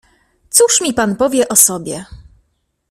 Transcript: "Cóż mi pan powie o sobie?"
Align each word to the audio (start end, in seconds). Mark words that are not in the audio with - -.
"Cóż 0.49 0.81
mi 0.81 0.93
pan 0.93 1.15
powie 1.15 1.47
o 1.49 1.55
sobie?" 1.55 2.05